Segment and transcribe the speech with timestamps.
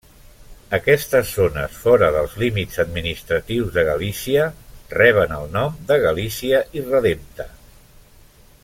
[0.75, 4.49] Aquestes zones fora dels límits administratius de Galícia
[4.97, 7.49] reben el nom de Galícia irredempta.